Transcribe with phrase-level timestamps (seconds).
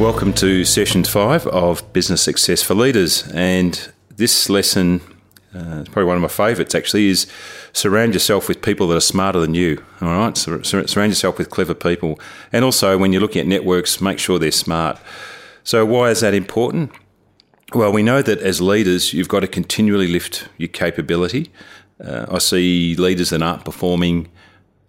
[0.00, 3.28] Welcome to session five of Business Success for Leaders.
[3.34, 5.00] And this lesson
[5.54, 7.26] uh, it's probably one of my favourites actually, is
[7.72, 9.82] surround yourself with people that are smarter than you.
[10.00, 12.20] All right, sur- surround yourself with clever people,
[12.52, 14.98] and also when you're looking at networks, make sure they're smart.
[15.64, 16.92] So why is that important?
[17.74, 21.50] Well, we know that as leaders, you've got to continually lift your capability.
[22.02, 24.28] Uh, I see leaders that aren't performing,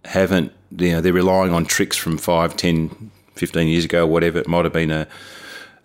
[0.05, 4.39] haven't, you know, they're relying on tricks from 5, 10, 15 years ago, whatever.
[4.39, 5.07] It might have been a,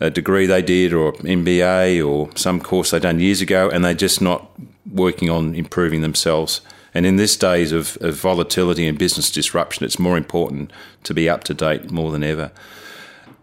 [0.00, 3.94] a degree they did or MBA or some course they done years ago, and they're
[3.94, 4.50] just not
[4.90, 6.60] working on improving themselves.
[6.92, 10.72] And in this days of, of volatility and business disruption, it's more important
[11.04, 12.52] to be up to date more than ever.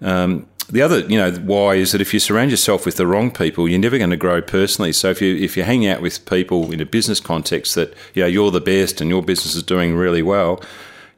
[0.02, 3.30] Um, the other, you know, why is that if you surround yourself with the wrong
[3.30, 4.94] people, you're never going to grow personally.
[4.94, 8.24] So if you if you hang out with people in a business context that you
[8.24, 10.62] know you're the best and your business is doing really well,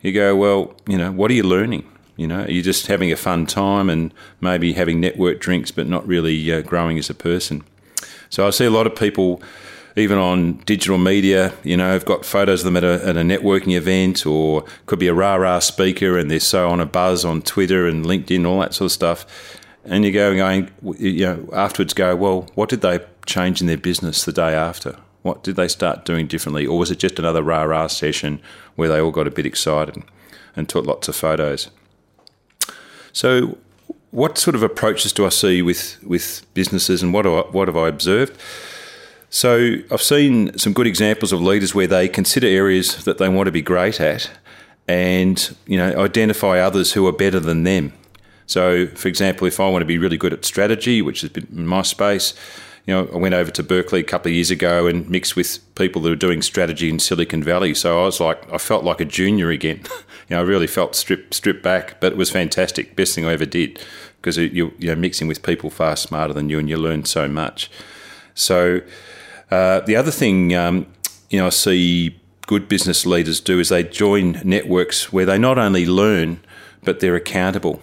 [0.01, 1.87] you go, well, you know, what are you learning?
[2.15, 6.07] You know, you're just having a fun time and maybe having network drinks, but not
[6.07, 7.63] really uh, growing as a person.
[8.29, 9.41] So I see a lot of people,
[9.95, 13.21] even on digital media, you know, have got photos of them at a, at a
[13.21, 17.25] networking event or could be a rah rah speaker and they're so on a buzz
[17.25, 19.59] on Twitter and LinkedIn, all that sort of stuff.
[19.85, 23.77] And you go going, you know, afterwards go, well, what did they change in their
[23.77, 24.97] business the day after?
[25.23, 26.65] What did they start doing differently?
[26.65, 28.41] Or was it just another rah rah session
[28.75, 30.03] where they all got a bit excited
[30.55, 31.69] and took lots of photos?
[33.13, 33.57] So,
[34.11, 37.77] what sort of approaches do I see with, with businesses and what, I, what have
[37.77, 38.37] I observed?
[39.29, 43.47] So, I've seen some good examples of leaders where they consider areas that they want
[43.47, 44.29] to be great at
[44.87, 47.93] and you know identify others who are better than them.
[48.45, 51.65] So, for example, if I want to be really good at strategy, which has been
[51.65, 52.33] my space,
[52.85, 55.59] you know, I went over to Berkeley a couple of years ago and mixed with
[55.75, 57.73] people that were doing strategy in Silicon Valley.
[57.73, 59.81] So I was like, I felt like a junior again.
[60.29, 62.95] you know, I really felt stripped stripped back, but it was fantastic.
[62.95, 63.79] Best thing I ever did
[64.17, 67.27] because you you know mixing with people far smarter than you, and you learn so
[67.27, 67.71] much.
[68.35, 68.81] So
[69.49, 70.87] uh, the other thing, um,
[71.29, 75.57] you know, I see good business leaders do is they join networks where they not
[75.57, 76.39] only learn
[76.83, 77.81] but they're accountable.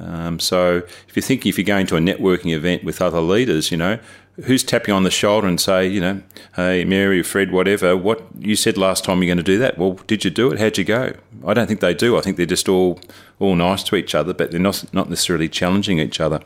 [0.00, 3.70] Um, so if you're thinking if you're going to a networking event with other leaders,
[3.70, 3.98] you know,
[4.44, 6.22] who's tapping on the shoulder and say, you know,
[6.54, 9.76] hey, Mary or Fred, whatever, what you said last time you're going to do that.
[9.78, 10.58] Well, did you do it?
[10.58, 11.14] How'd you go?
[11.46, 12.16] I don't think they do.
[12.16, 13.00] I think they're just all
[13.40, 16.40] all nice to each other, but they're not not necessarily challenging each other.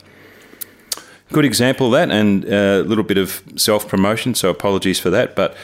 [1.31, 4.35] Good example of that, and a little bit of self promotion.
[4.35, 5.55] So apologies for that, but.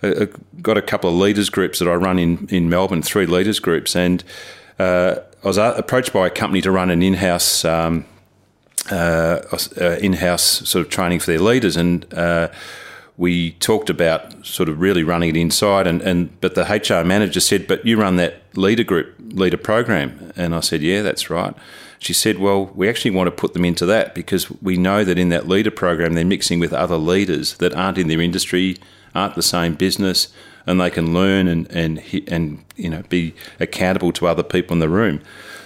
[0.00, 0.26] Uh,
[0.62, 3.96] got a couple of leaders groups that I run in, in Melbourne, three leaders groups,
[3.96, 4.22] and
[4.78, 8.04] I was approached by a company to run an in-house um,
[8.90, 9.40] uh,
[9.80, 12.48] uh, in-house sort of training for their leaders, and uh,
[13.16, 15.86] we talked about sort of really running it inside.
[15.86, 20.32] And, and but the HR manager said, "But you run that leader group leader program,"
[20.36, 21.54] and I said, "Yeah, that's right."
[21.98, 25.18] She said, "Well, we actually want to put them into that because we know that
[25.18, 28.78] in that leader program they're mixing with other leaders that aren't in their industry,
[29.14, 30.28] aren't the same business."
[30.68, 34.80] And they can learn and, and and you know be accountable to other people in
[34.80, 35.20] the room.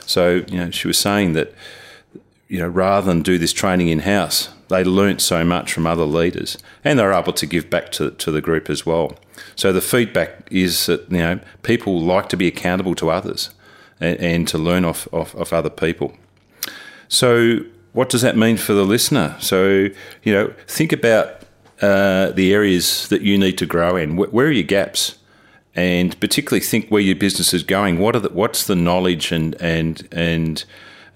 [0.06, 1.52] So you know she was saying that
[2.52, 6.04] you know, rather than do this training in house, they learnt so much from other
[6.04, 9.16] leaders and they're able to give back to, to the group as well.
[9.56, 13.48] So the feedback is that, you know, people like to be accountable to others
[14.00, 16.12] and, and to learn off, off, off other people.
[17.08, 17.60] So
[17.94, 19.34] what does that mean for the listener?
[19.40, 19.88] So,
[20.22, 21.41] you know, think about
[21.80, 24.16] uh, the areas that you need to grow in.
[24.16, 25.18] Where are your gaps?
[25.74, 27.98] And particularly think where your business is going.
[27.98, 30.64] What are the, what's the knowledge and and and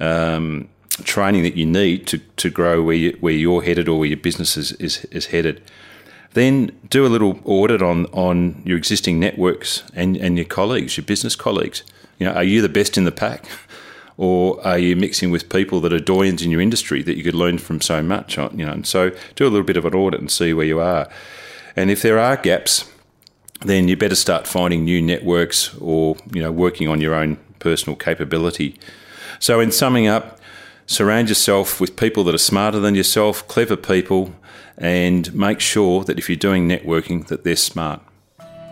[0.00, 0.68] um,
[1.04, 4.16] training that you need to, to grow where, you, where you're headed or where your
[4.16, 5.62] business is, is, is headed.
[6.32, 11.04] Then do a little audit on, on your existing networks and, and your colleagues, your
[11.04, 11.82] business colleagues.
[12.18, 13.46] You know, are you the best in the pack?
[14.18, 17.34] Or are you mixing with people that are doyens in your industry that you could
[17.34, 18.38] learn from so much?
[18.38, 18.58] on?
[18.58, 20.80] You know, and so do a little bit of an audit and see where you
[20.80, 21.08] are.
[21.74, 22.90] And if there are gaps,
[23.60, 27.96] then you better start finding new networks or you know working on your own personal
[27.96, 28.78] capability.
[29.38, 30.40] So, in summing up,
[30.86, 34.34] surround yourself with people that are smarter than yourself, clever people,
[34.78, 38.00] and make sure that if you're doing networking, that they're smart.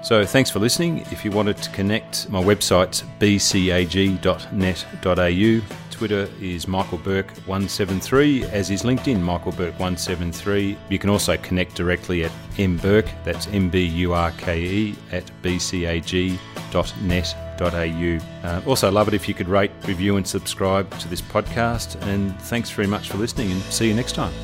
[0.05, 0.99] So, thanks for listening.
[1.11, 4.21] If you wanted to connect, my website's bcag.net.au.
[5.91, 10.77] Twitter is Michael Burke173, as is LinkedIn, Michael Burke173.
[10.91, 15.25] You can also connect directly at mburke, that's M B U R K E, at
[15.43, 16.39] bcag.net.au.
[18.47, 21.99] Uh, also, love it if you could rate, review, and subscribe to this podcast.
[22.09, 24.35] And thanks very much for listening, and see you next time.